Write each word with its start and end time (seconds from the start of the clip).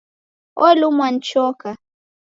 Olumwa 0.67 1.07
ni 1.11 1.19
choka 1.27 1.69